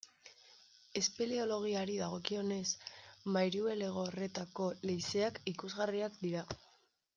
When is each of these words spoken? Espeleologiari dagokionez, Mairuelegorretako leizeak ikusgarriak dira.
Espeleologiari 1.01 1.97
dagokionez, 1.99 2.63
Mairuelegorretako 3.37 4.73
leizeak 4.91 5.41
ikusgarriak 5.55 6.21
dira. 6.27 6.47